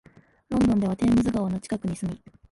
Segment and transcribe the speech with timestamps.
[0.49, 2.19] ロンドンではテームズ川の近くに住み、